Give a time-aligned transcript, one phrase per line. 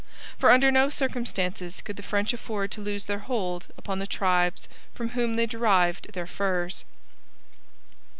[0.39, 4.67] For under no circumstances could the French afford to lose their hold upon the tribes
[4.95, 6.83] from whom they derived their furs.